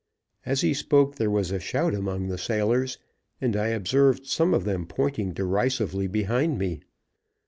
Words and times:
As 0.47 0.61
he 0.61 0.73
spoke 0.73 1.17
there 1.17 1.29
was 1.29 1.51
a 1.51 1.59
shout 1.59 1.93
among 1.93 2.27
the 2.29 2.39
sailors, 2.39 2.97
and 3.39 3.55
I 3.55 3.67
observed 3.67 4.25
some 4.25 4.51
of 4.51 4.63
them 4.63 4.87
pointing 4.87 5.31
derisively 5.31 6.07
behind 6.07 6.57
me. 6.57 6.79